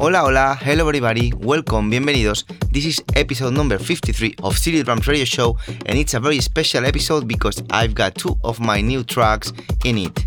Hola, 0.00 0.20
hola, 0.20 0.56
hello 0.58 0.88
everybody, 0.88 1.30
welcome, 1.36 1.90
bienvenidos. 1.90 2.44
This 2.72 2.86
is 2.86 3.04
episode 3.16 3.52
number 3.52 3.76
53 3.76 4.34
of 4.42 4.56
City 4.56 4.82
Drums 4.82 5.06
Radio 5.06 5.26
Show, 5.26 5.58
and 5.84 5.98
it's 5.98 6.14
a 6.14 6.20
very 6.20 6.40
special 6.40 6.86
episode 6.86 7.28
because 7.28 7.62
I've 7.68 7.94
got 7.94 8.14
two 8.14 8.34
of 8.42 8.60
my 8.60 8.80
new 8.80 9.04
tracks 9.04 9.52
in 9.84 9.98
it. 9.98 10.24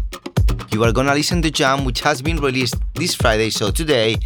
You 0.71 0.83
are 0.83 0.91
gonna 0.91 1.15
listen 1.15 1.41
to 1.41 1.49
Jam, 1.49 1.85
which 1.85 2.01
has 2.01 2.21
been 2.21 2.37
released 2.37 2.75
this 2.93 3.15
Friday, 3.15 3.49
so 3.49 3.71
today, 3.71 4.17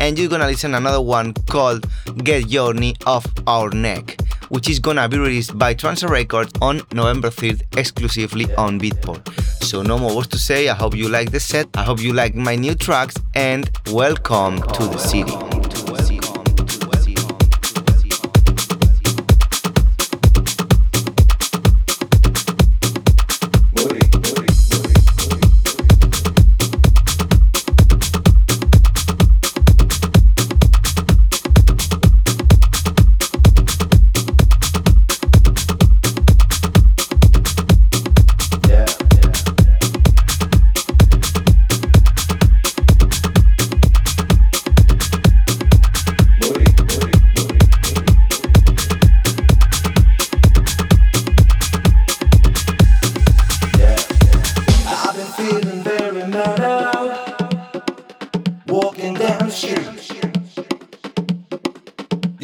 and 0.00 0.18
you're 0.18 0.28
gonna 0.28 0.48
listen 0.48 0.74
another 0.74 1.00
one 1.00 1.34
called 1.34 1.86
Get 2.24 2.50
Your 2.50 2.74
Knee 2.74 2.96
Off 3.06 3.28
Our 3.46 3.70
Neck, 3.70 4.18
which 4.48 4.68
is 4.68 4.78
gonna 4.78 5.08
be 5.08 5.18
released 5.18 5.58
by 5.58 5.74
Transfer 5.74 6.08
Records 6.08 6.52
on 6.60 6.82
November 6.92 7.30
3rd 7.30 7.62
exclusively 7.76 8.52
on 8.56 8.78
Beatport. 8.78 9.26
So 9.62 9.82
no 9.82 9.98
more 9.98 10.14
words 10.14 10.28
to 10.28 10.38
say. 10.38 10.68
I 10.68 10.74
hope 10.74 10.94
you 10.94 11.08
like 11.08 11.32
the 11.32 11.40
set. 11.40 11.68
I 11.74 11.82
hope 11.82 12.00
you 12.00 12.12
like 12.12 12.34
my 12.34 12.54
new 12.54 12.74
tracks 12.74 13.16
and 13.34 13.70
welcome 13.90 14.62
to 14.62 14.86
the 14.86 14.98
city. 14.98 15.55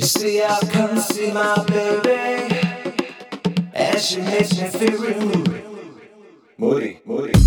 See, 0.03 0.43
I 0.43 0.59
come 0.73 0.99
see 0.99 1.31
my 1.33 1.65
baby, 1.65 2.59
and 3.73 4.01
she 4.01 4.21
makes 4.21 4.61
me 4.61 4.67
feel 4.69 4.99
rude. 4.99 5.65
Moody, 6.59 7.01
moody. 7.05 7.42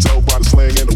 Tell 0.00 0.20
by 0.22 0.38
the 0.38 0.44
slang 0.44 0.78
and 0.80 0.88
the 0.88 0.93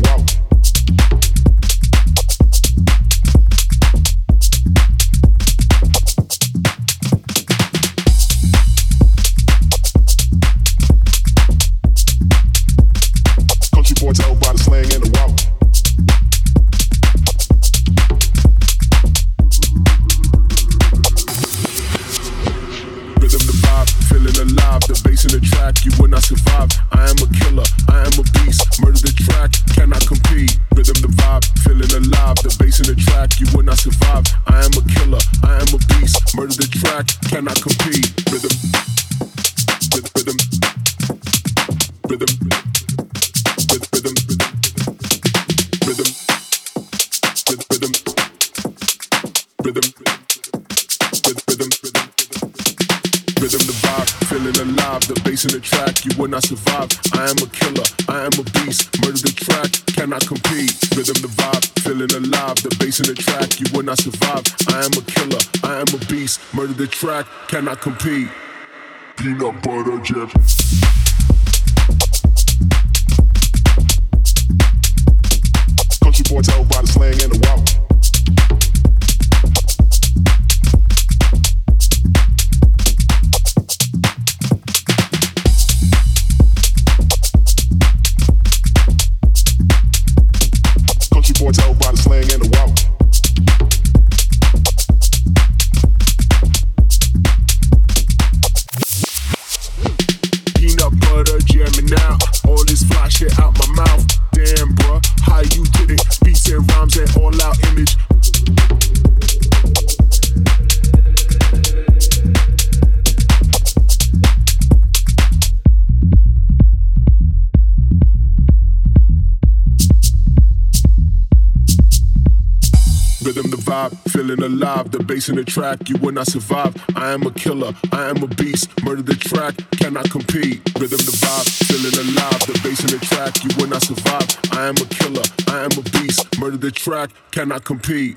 in 125.29 125.37
the 125.37 125.45
track, 125.45 125.89
you 125.89 125.97
will 125.99 126.13
not 126.13 126.27
survive. 126.27 126.75
I 126.97 127.11
am 127.11 127.23
a 127.23 127.31
killer, 127.33 127.73
I 127.93 128.09
am 128.09 128.23
a 128.23 128.27
beast. 128.27 128.71
Murder 128.83 129.03
the 129.03 129.15
track, 129.15 129.55
cannot 129.73 130.11
compete. 130.11 130.61
Rhythm 130.79 130.99
the 130.99 131.13
vibe, 131.13 131.49
feeling 131.67 132.09
alive. 132.09 132.41
The 132.47 132.61
bass 132.63 132.81
in 132.81 132.99
the 132.99 133.05
track, 133.05 133.45
you 133.45 133.51
will 133.59 133.69
not 133.69 133.83
survive. 133.83 134.29
I 134.53 134.69
am 134.69 134.77
a 134.77 134.87
killer, 134.87 135.23
I 135.49 135.65
am 135.65 135.73
a 135.73 135.83
beast. 135.91 136.39
Murder 136.39 136.57
the 136.57 136.71
track, 136.71 137.11
cannot 137.31 137.65
compete. 137.65 138.17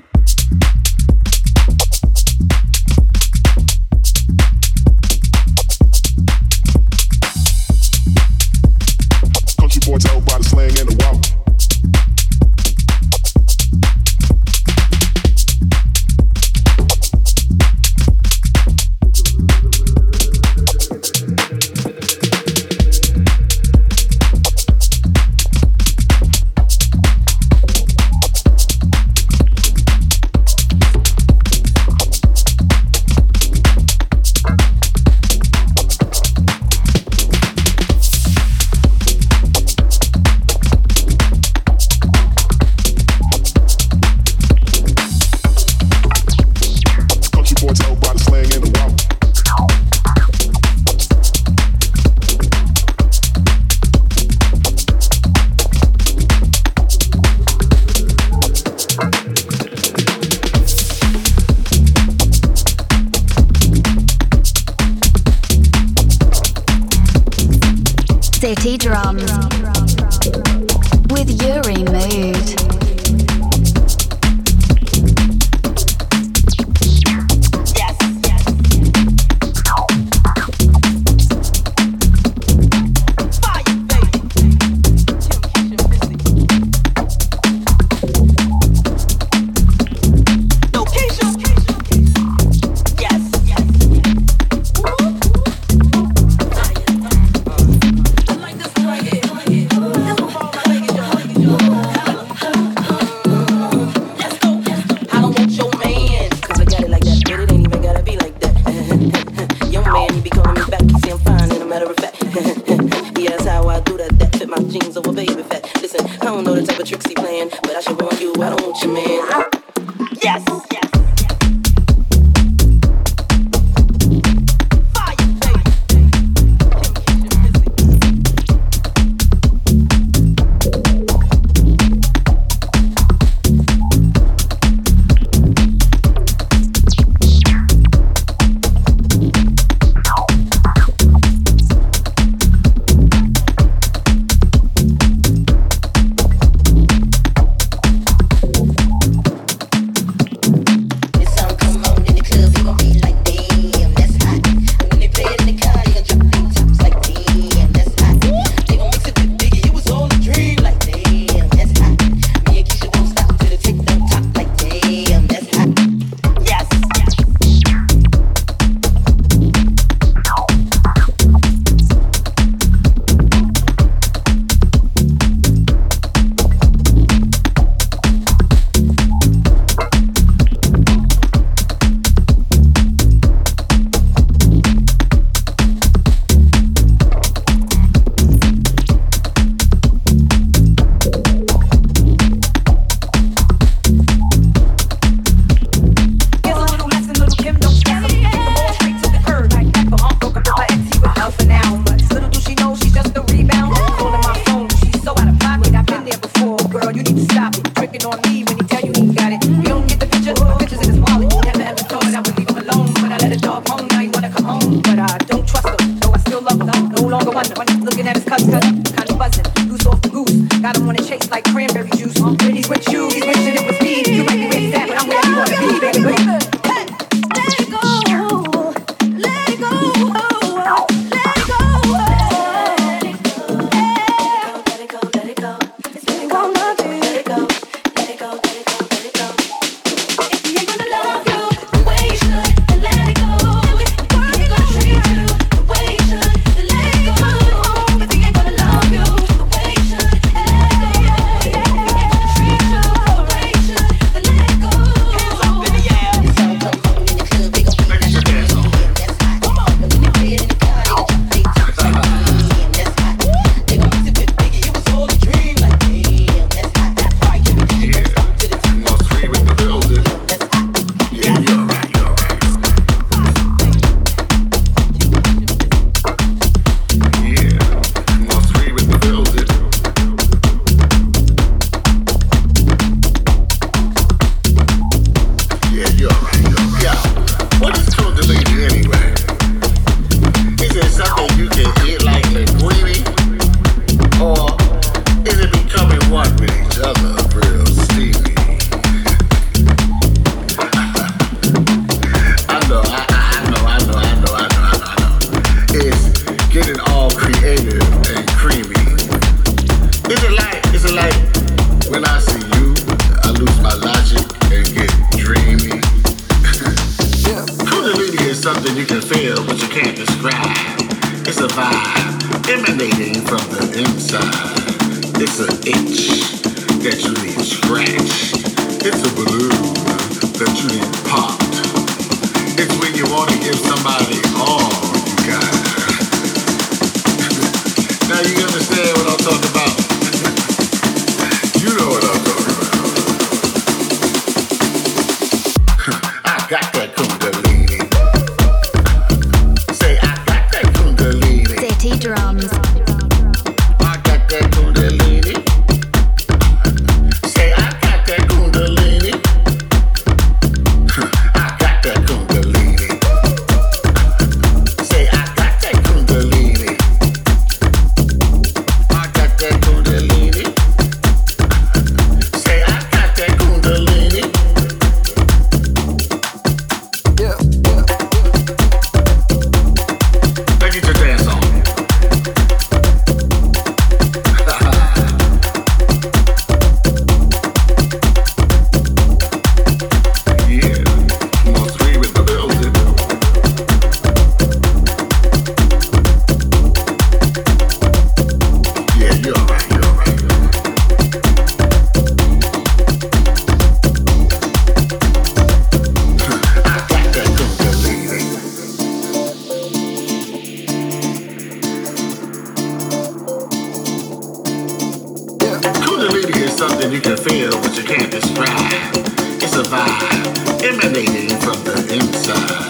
Yeah, 422.52 422.68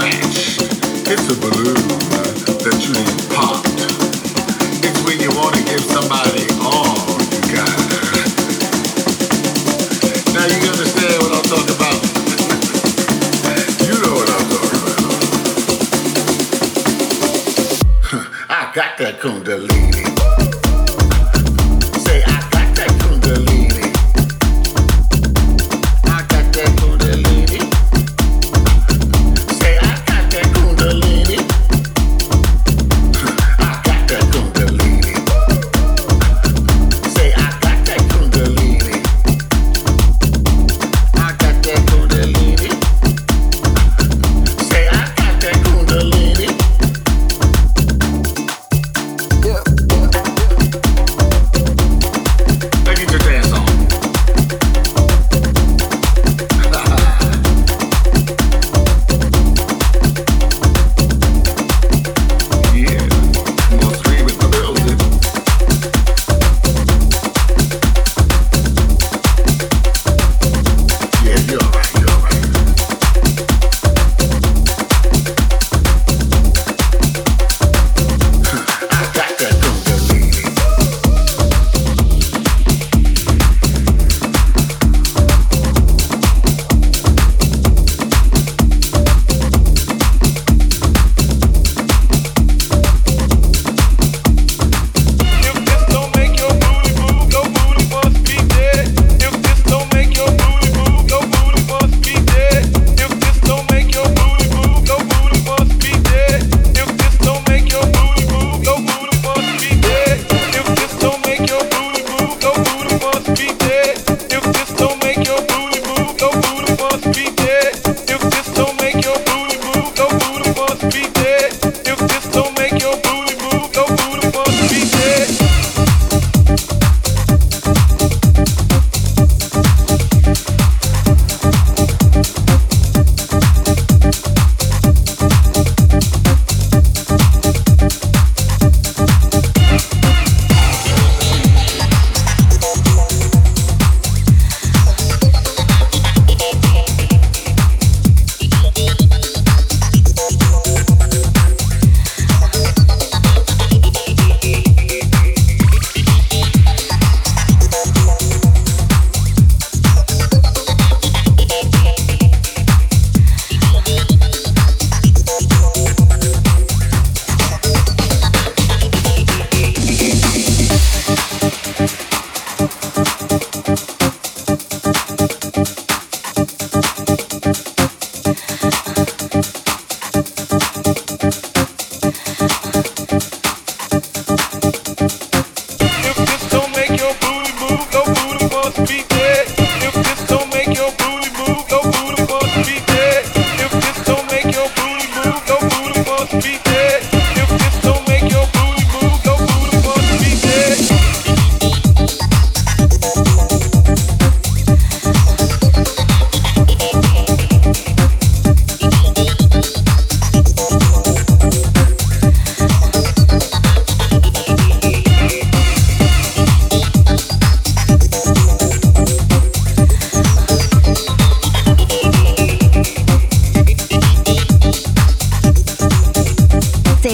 yeah. 0.00 0.21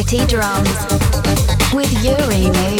Drums 0.08 0.70
with 1.74 1.92
Uri 2.02 2.44
Mood. 2.46 2.77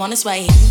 Wanna 0.00 0.16
sway. 0.16 0.69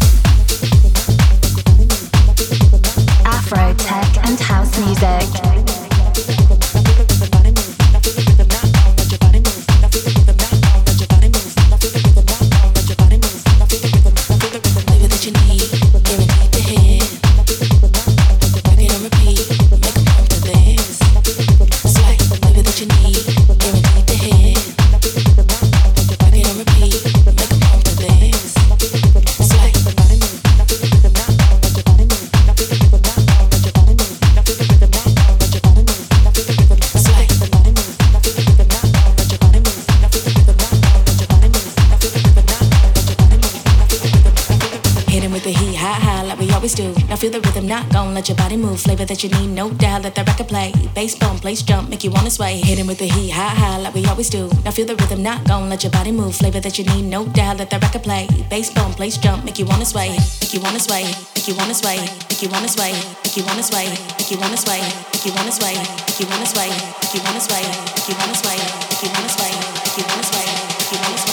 That 49.06 49.24
you 49.24 49.30
need, 49.30 49.48
no 49.48 49.70
doubt. 49.72 50.04
Let 50.04 50.16
the 50.16 50.24
record 50.24 50.48
play. 50.48 50.72
Bass 50.96 51.18
bump, 51.18 51.42
place 51.42 51.62
jump, 51.62 51.90
make 51.90 52.04
you 52.04 52.12
wanna 52.12 52.30
sway. 52.30 52.62
Hit 52.62 52.78
him 52.80 52.88
with 52.88 53.00
the 53.00 53.08
heat, 53.08 53.32
high, 53.32 53.50
high, 53.50 53.78
like 53.78 53.94
we 53.94 54.06
always 54.06 54.30
do. 54.30 54.50
Now 54.64 54.72
feel 54.72 54.86
the 54.86 54.96
rhythm, 54.96 55.22
not 55.22 55.46
gon' 55.46 55.70
let 55.70 55.84
your 55.84 55.92
body 55.92 56.12
move. 56.12 56.36
Flavor 56.36 56.62
that 56.62 56.78
you 56.80 56.86
need, 56.86 57.04
no 57.04 57.26
doubt. 57.26 57.58
Let 57.58 57.70
the 57.72 57.80
record 57.80 58.04
play. 58.04 58.28
Bass 58.50 58.72
bump, 58.74 58.96
place 58.96 59.18
jump, 59.18 59.44
make 59.44 59.60
you 59.60 59.66
wanna 59.66 59.86
sway. 59.86 60.12
Make 60.40 60.54
you 60.54 60.62
wanna 60.62 60.80
sway. 60.80 61.04
Make 61.36 61.48
you 61.48 61.56
wanna 61.56 61.74
sway. 61.74 61.98
Make 62.00 62.42
you 62.42 62.50
wanna 62.50 62.70
sway. 62.70 62.94
Make 62.94 63.36
you 63.36 63.44
wanna 63.44 63.64
sway. 63.64 63.84
Make 64.16 64.32
you 64.32 64.38
wanna 64.40 64.58
sway. 64.58 64.80
Make 65.12 65.26
you 65.26 65.32
wanna 65.36 65.52
sway. 65.52 65.76
Make 65.76 66.20
you 66.20 66.28
wanna 66.30 66.46
sway. 66.46 66.70
Make 66.70 67.14
you 67.14 67.20
wanna 67.20 67.42
sway. 67.42 67.60
Make 67.60 68.08
you 68.08 68.16
wanna 68.16 68.36
sway. 68.36 68.56
Make 68.56 69.04
you 69.04 69.10
wanna 69.12 69.30
sway. 69.30 69.52
Make 69.84 69.98
you 69.98 70.04
wanna 70.08 70.24
sway. 70.24 70.46
Make 70.80 70.92
you 70.94 71.00
wanna 71.04 71.18
sway. 71.18 71.29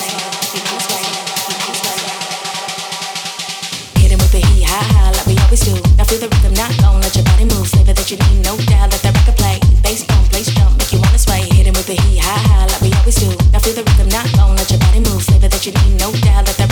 Always 5.57 5.81
do. 5.81 5.97
Now 5.97 6.03
feel 6.03 6.19
the 6.19 6.29
rhythm, 6.29 6.53
not 6.53 6.71
gon' 6.77 7.01
let 7.01 7.15
your 7.15 7.25
body 7.25 7.45
move. 7.45 7.67
Flavor 7.67 7.93
that 7.93 8.11
you 8.11 8.17
need, 8.17 8.45
no 8.45 8.57
doubt. 8.69 8.91
Let 8.91 9.01
that 9.01 9.13
record 9.17 9.37
play. 9.37 9.59
Bass 9.81 10.03
bump, 10.05 10.29
place 10.29 10.47
jump, 10.53 10.77
make 10.77 10.91
you 10.91 10.99
wanna 10.99 11.17
sway. 11.17 11.41
Hit 11.49 11.67
him 11.67 11.73
with 11.73 11.87
the 11.87 11.95
heat, 11.95 12.19
high, 12.19 12.41
high, 12.49 12.65
like 12.67 12.81
we 12.81 12.91
always 12.93 13.15
do. 13.15 13.29
Now 13.51 13.59
feel 13.59 13.73
the 13.73 13.83
rhythm, 13.83 14.09
not 14.09 14.27
gon' 14.35 14.55
let 14.55 14.69
your 14.69 14.79
body 14.79 15.01
move. 15.01 15.23
Flavor 15.23 15.47
that 15.49 15.65
you 15.65 15.71
need, 15.73 15.99
no 15.99 16.11
doubt. 16.11 16.47
Let 16.47 16.57
that 16.57 16.69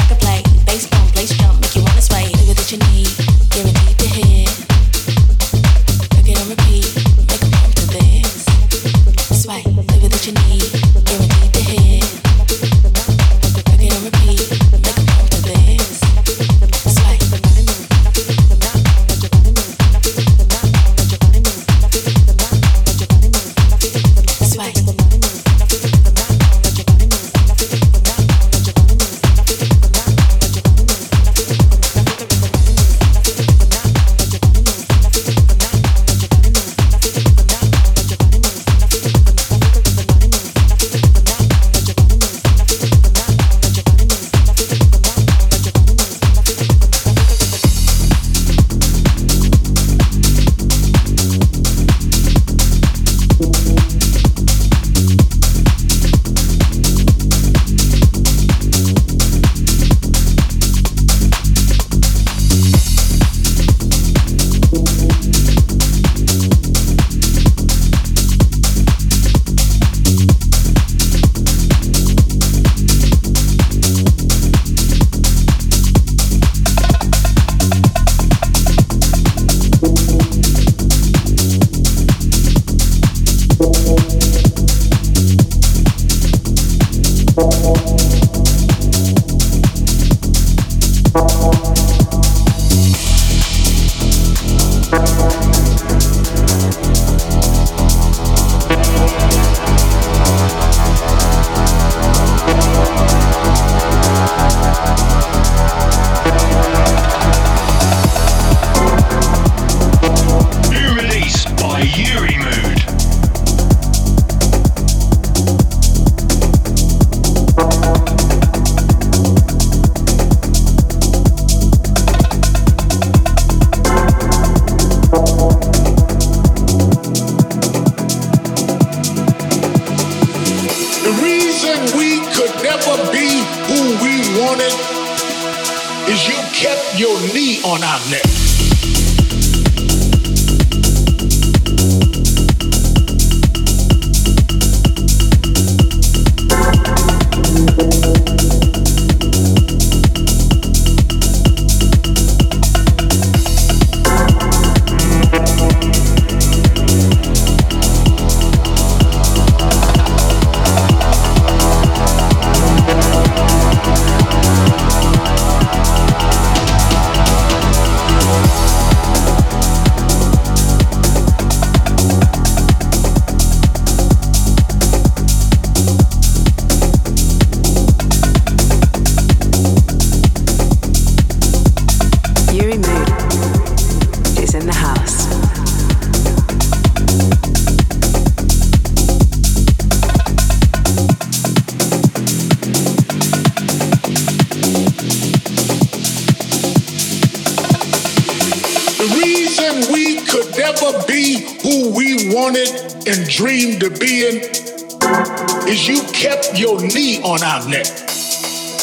you 206.57 206.67
your 206.69 206.81
knee 206.81 207.21
on 207.21 207.41
our 207.43 207.67
neck. 207.67 207.87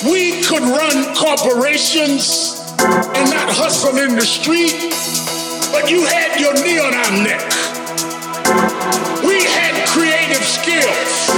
We 0.04 0.42
could 0.42 0.62
run 0.62 1.14
corporations 1.14 2.60
and 2.78 3.30
not 3.30 3.48
hustle 3.48 3.96
in 3.98 4.16
the 4.16 4.26
street, 4.26 4.76
but 5.72 5.90
you 5.90 6.04
had 6.04 6.40
your 6.40 6.54
knee 6.54 6.78
on 6.80 6.92
our 6.92 7.12
neck. 7.22 7.40
We 9.24 9.44
had 9.44 9.72
creative 9.88 10.44
skills. 10.44 11.32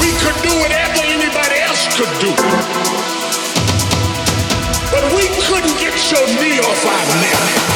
We 0.00 0.08
could 0.22 0.38
do 0.40 0.52
whatever 0.62 1.00
anybody 1.04 1.58
else 1.64 1.84
could 1.96 2.12
do. 2.22 2.32
But 4.88 5.04
we 5.12 5.28
couldn't 5.44 5.76
get 5.80 5.96
your 6.12 6.26
knee 6.40 6.60
off 6.60 6.86
our 6.86 7.06
neck. 7.20 7.73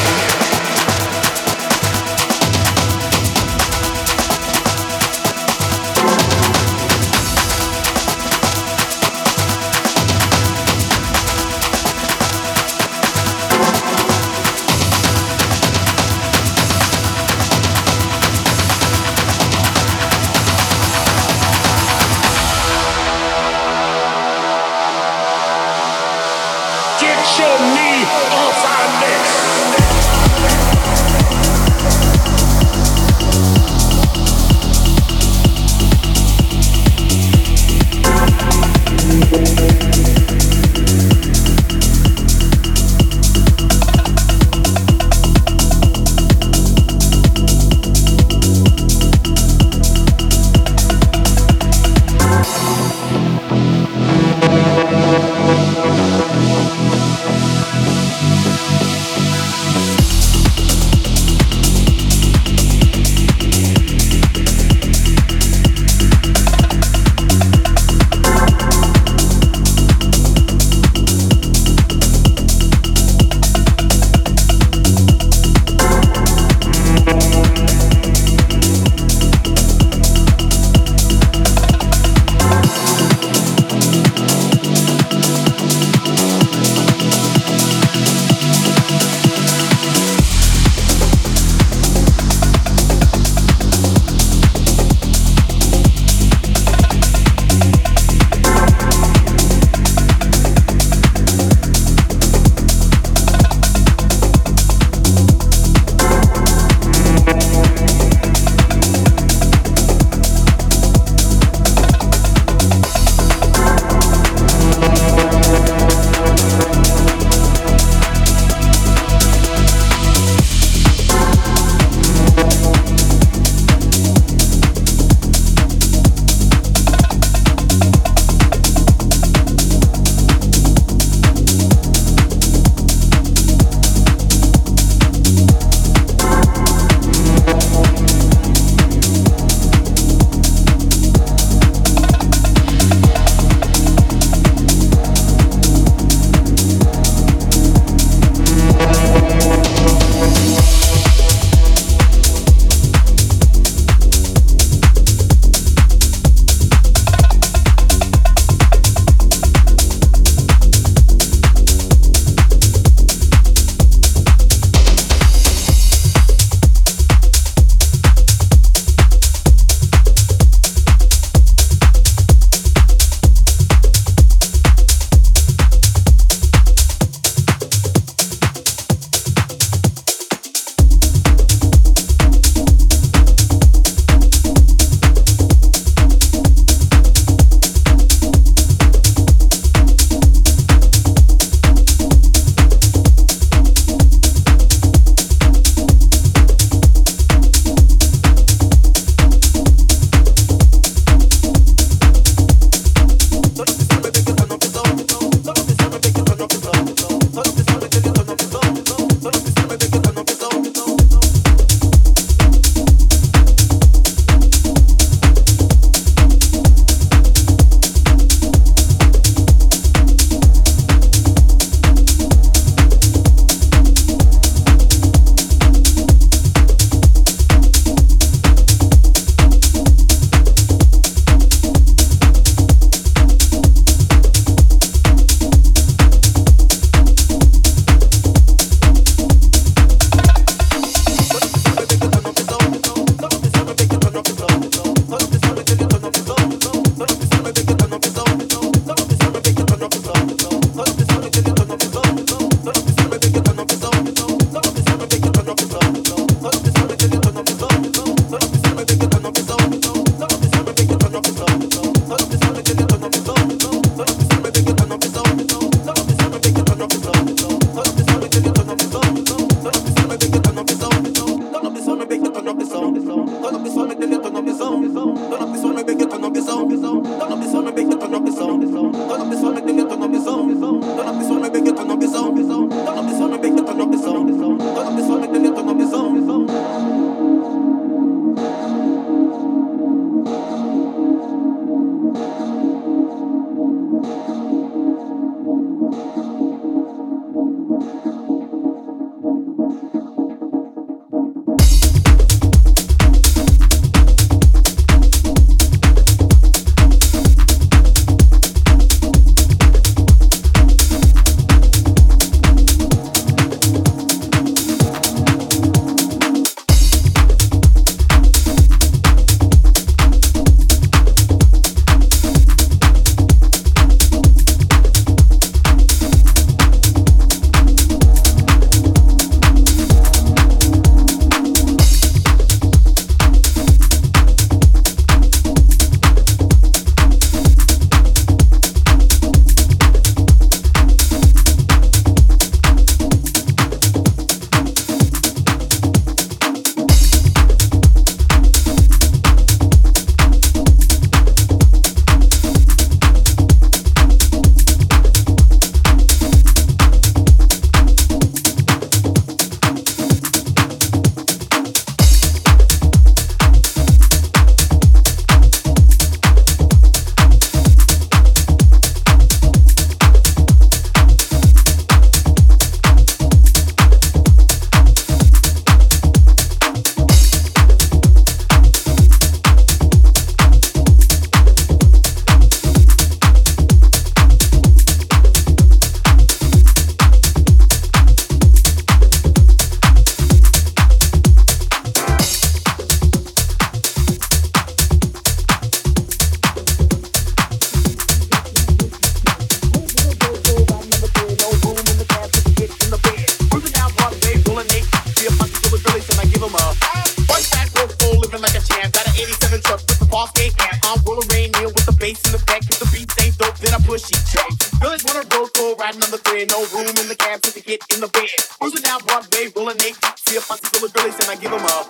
On 415.95 416.11
the 416.11 416.17
thread. 416.19 416.49
No 416.49 416.59
room 416.75 416.87
in 416.87 417.07
the 417.07 417.15
cab 417.15 417.41
to 417.41 417.61
get 417.61 417.81
in 417.93 418.01
the 418.01 418.07
bed. 418.07 418.29
Cruising 418.59 418.81
down 418.81 418.99
Broadway, 419.05 419.47
rolling 419.55 419.77
eight. 419.81 419.97
See 420.17 420.37
a 420.37 420.41
full 420.41 420.85
of 420.85 420.93
girlies 420.93 421.15
and 421.19 421.29
I 421.29 421.35
give 421.35 421.51
them 421.51 421.65
up. 421.65 421.89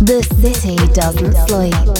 The 0.00 0.22
city 0.40 0.76
doesn't 0.94 1.34
sleep. 1.48 1.97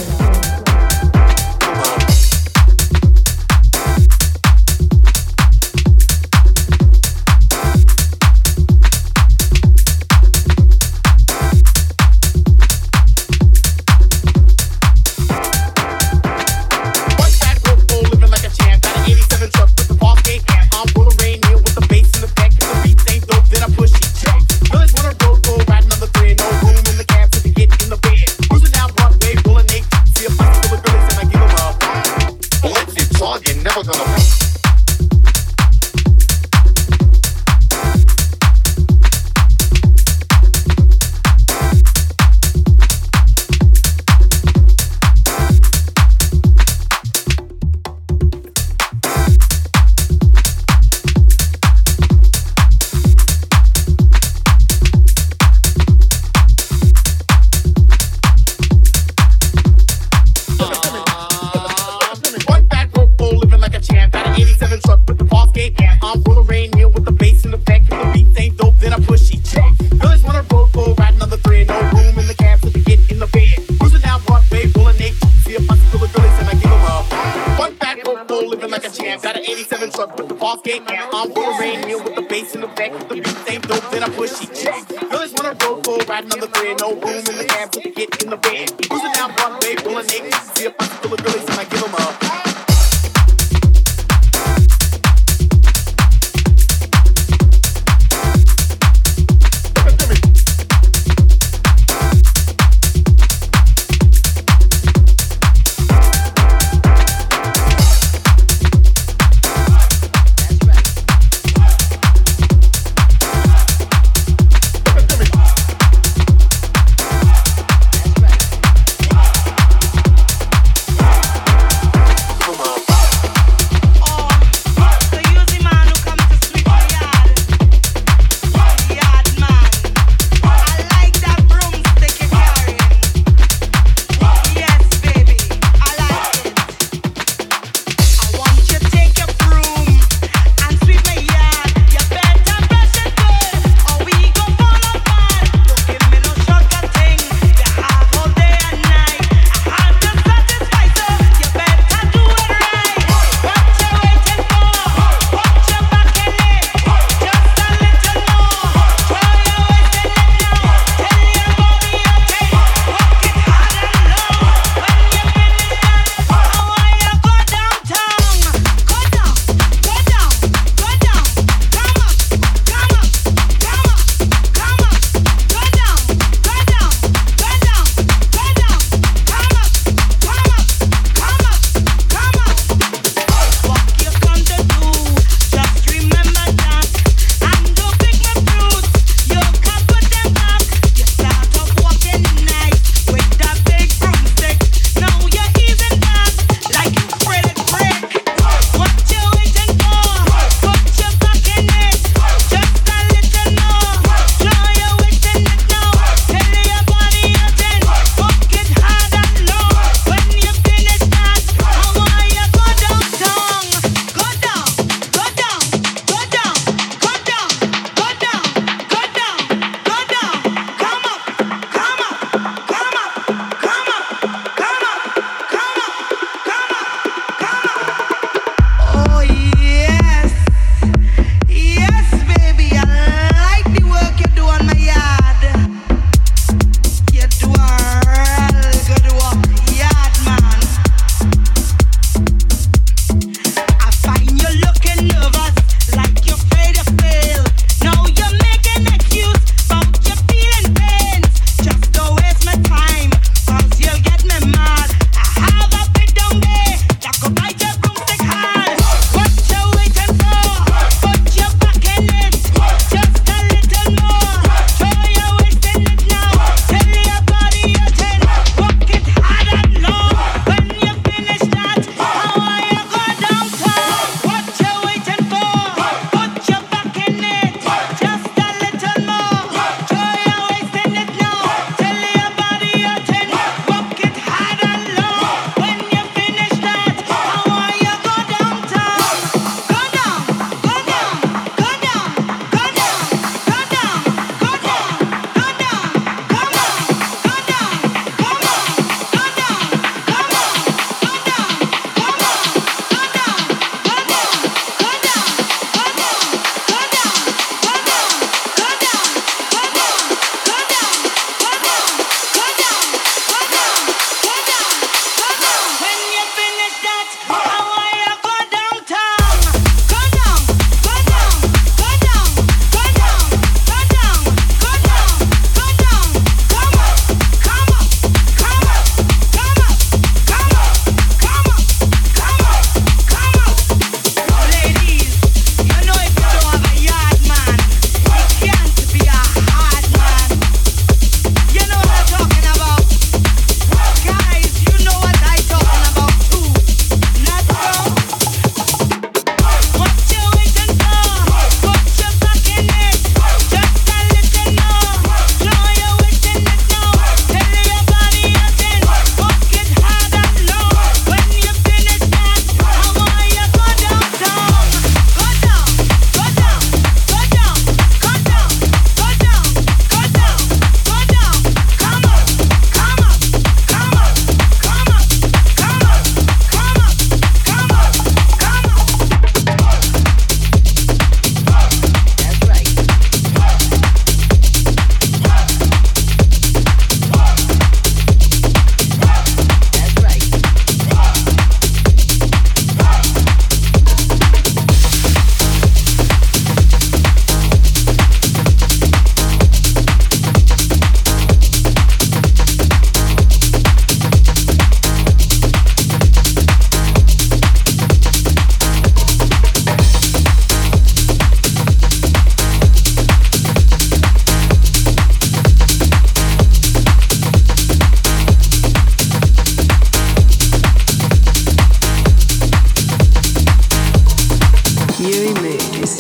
the 80.29 80.35
boss 80.35 80.61
game. 80.63 80.85
I'm 80.87 81.33
full 81.33 81.59
rain 81.59 81.81
meal 81.87 82.03
with 82.03 82.15
the 82.15 82.23
bass 82.23 82.55
in 82.55 82.61
the 82.61 82.69
back. 82.69 82.93
The 83.09 83.15
beat 83.17 83.51
ain't 83.51 83.67
dope, 83.67 83.91
then 83.91 84.05
I 84.05 84.09
push 84.11 84.43
each 84.43 84.63
check. 84.63 84.85
Wanna 85.11 85.57
roll 85.65 85.83
for 85.83 85.99
riding 86.05 86.33
on 86.33 86.41
the 86.41 86.49
grid. 86.49 86.81
No 86.81 86.91
room 86.93 87.19
in 87.19 87.25
the 87.25 87.47
cab, 87.49 87.73
the 87.73 87.81
get 87.91 88.23
in 88.23 88.31
the 88.31 88.37
bed. 88.37 88.73
Losing 88.91 89.13
out 89.17 89.39
one 89.41 89.59
way, 89.61 89.77
pulling 89.77 90.11
eight. 90.11 90.35
See 90.55 90.67
if 90.67 90.75
I 90.79 90.87
can 90.87 90.97
fill 90.99 91.17
the 91.17 91.23
Phillies 91.23 91.49
and 91.49 91.61
I 91.61 91.65
give 91.65 91.81
them 91.81 91.95
up. 91.95 92.48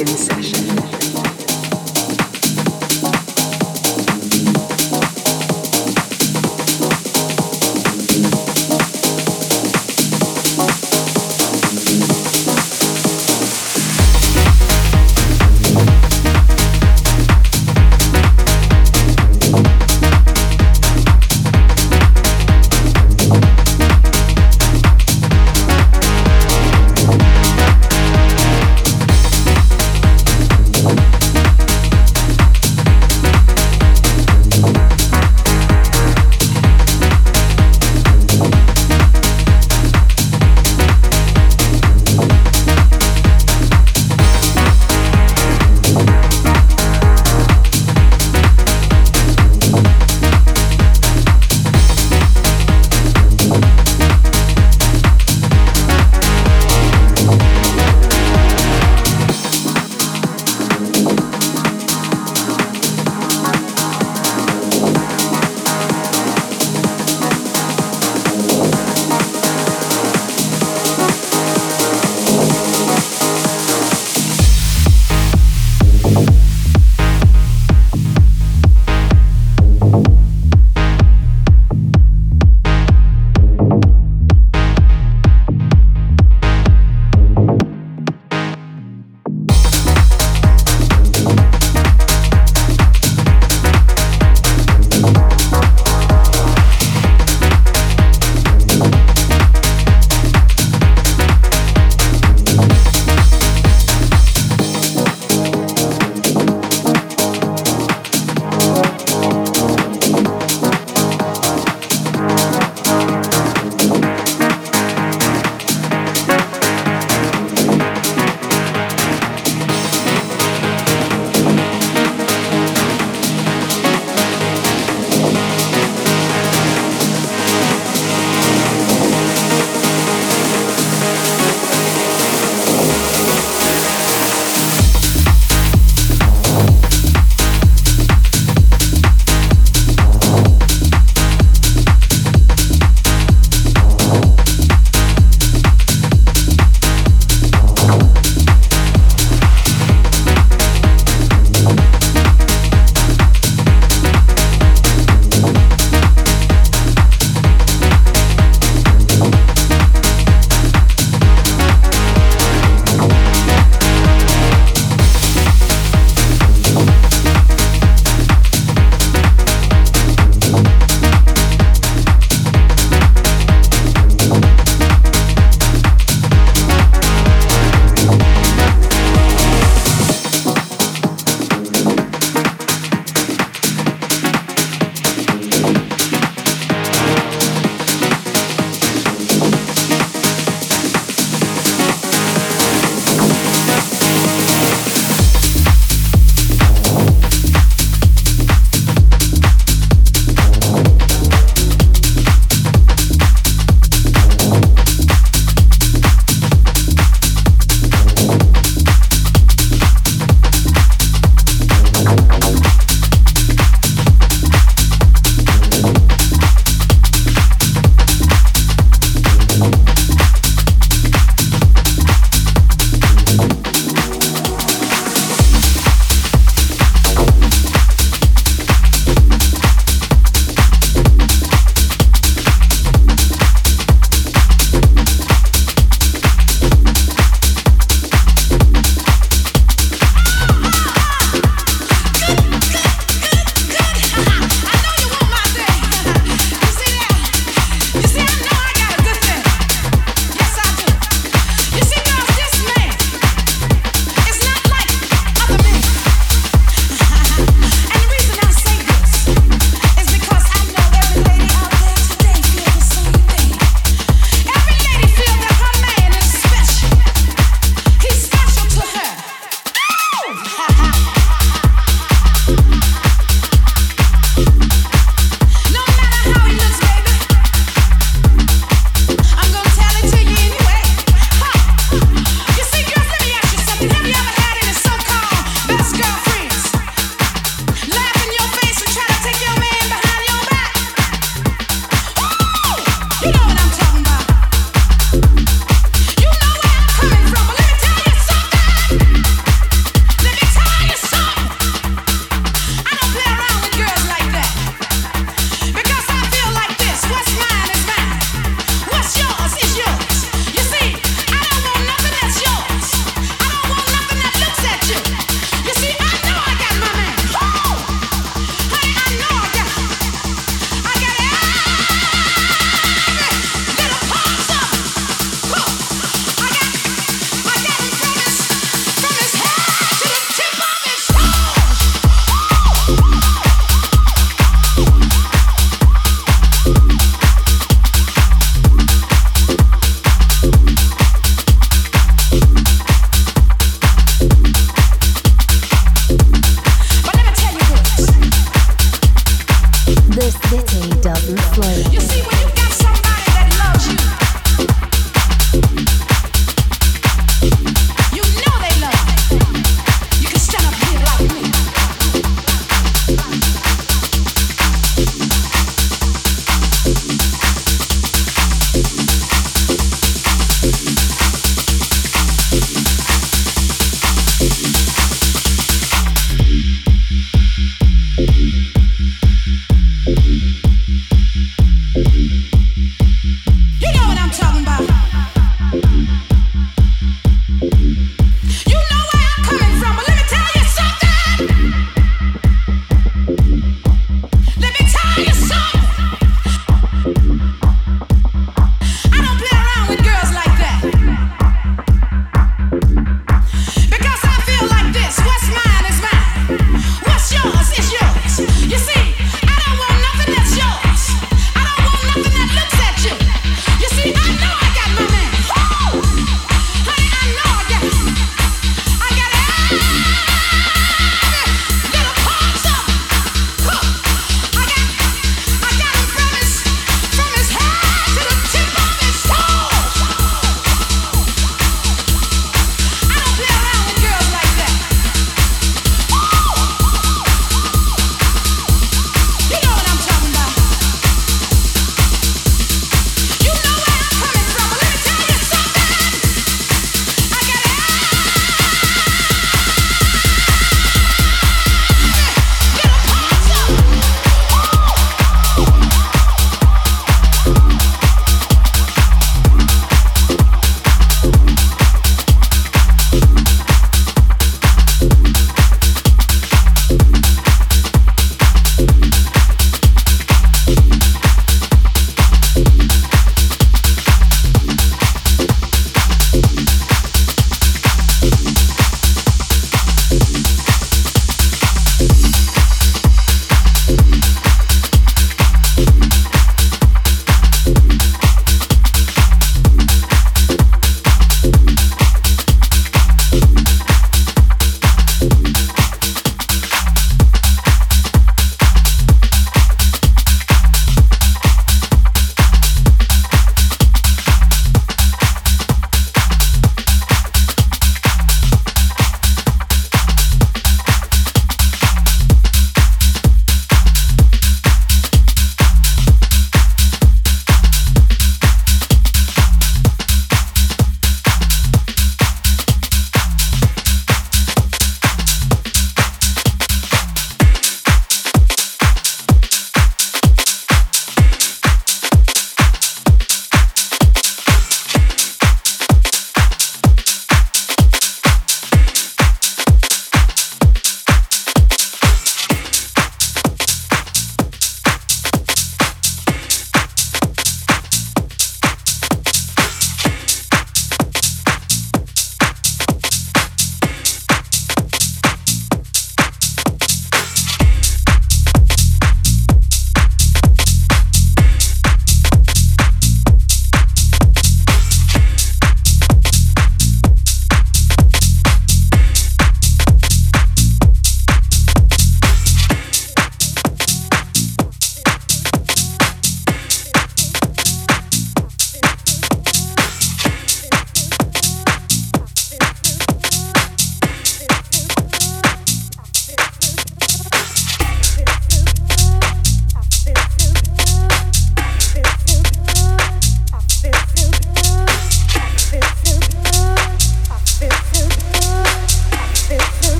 in. 0.00 0.57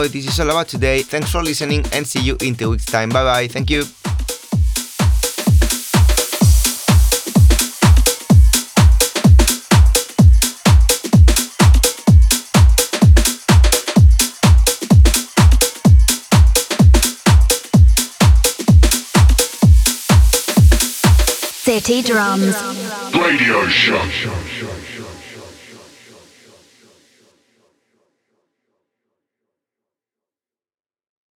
por 0.00 0.04
hoy. 0.04 0.08
This 0.08 0.26
is 0.26 0.40
all 0.40 0.50
about 0.50 0.68
today. 0.68 1.02
Thanks 1.02 1.30
for 1.30 1.42
listening 1.42 1.84
and 1.92 2.06
see 2.06 2.20
you 2.20 2.36
in 2.40 2.54
two 2.54 2.70
weeks' 2.70 2.86
time. 2.86 3.08
Bye 3.08 3.24
bye. 3.24 3.48
Thank 3.48 3.70
you. 3.70 3.84
City 21.62 22.02
Drums. 22.02 22.56
Radio 23.14 23.68
Show. 23.68 24.79